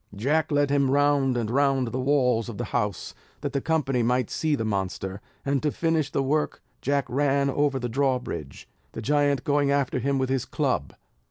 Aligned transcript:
Jack 0.15 0.51
led 0.51 0.71
him 0.71 0.89
round 0.89 1.37
and 1.37 1.51
round 1.51 1.89
the 1.89 1.99
walls 1.99 2.49
of 2.49 2.57
the 2.57 2.63
house, 2.73 3.13
that 3.41 3.53
the 3.53 3.61
company 3.61 4.01
might 4.01 4.31
see 4.31 4.55
the 4.55 4.65
monster; 4.65 5.21
and 5.45 5.61
to 5.61 5.69
finish 5.71 6.09
the 6.09 6.23
work 6.23 6.63
Jack 6.81 7.05
ran 7.07 7.51
over 7.51 7.77
the 7.77 7.87
drawbridge, 7.87 8.67
the 8.93 9.01
giant 9.03 9.43
going 9.43 9.69
after 9.69 9.99
him 9.99 10.17
with 10.17 10.29
his 10.31 10.43
club. 10.45 10.95